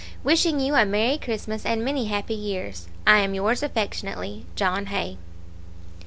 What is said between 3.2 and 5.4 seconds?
yours affectionately, JOHN HAY.